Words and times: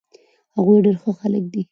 هغوي 0.55 0.77
ډير 0.85 0.95
ښه 1.01 1.11
خلک 1.19 1.43
دي 1.53 1.61